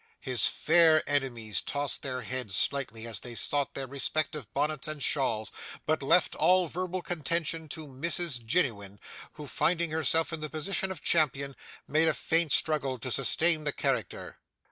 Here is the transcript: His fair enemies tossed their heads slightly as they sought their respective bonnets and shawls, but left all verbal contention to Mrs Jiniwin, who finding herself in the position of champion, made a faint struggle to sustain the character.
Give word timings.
His 0.21 0.47
fair 0.47 1.07
enemies 1.07 1.61
tossed 1.61 2.01
their 2.01 2.21
heads 2.23 2.55
slightly 2.55 3.05
as 3.05 3.19
they 3.19 3.35
sought 3.35 3.75
their 3.75 3.85
respective 3.85 4.51
bonnets 4.51 4.87
and 4.87 5.03
shawls, 5.03 5.51
but 5.85 6.01
left 6.01 6.33
all 6.33 6.67
verbal 6.67 7.03
contention 7.03 7.69
to 7.69 7.85
Mrs 7.87 8.43
Jiniwin, 8.43 8.97
who 9.33 9.45
finding 9.45 9.91
herself 9.91 10.33
in 10.33 10.39
the 10.39 10.49
position 10.49 10.89
of 10.89 11.03
champion, 11.03 11.55
made 11.87 12.07
a 12.07 12.15
faint 12.15 12.51
struggle 12.51 12.97
to 12.97 13.11
sustain 13.11 13.63
the 13.63 13.71
character. 13.71 14.39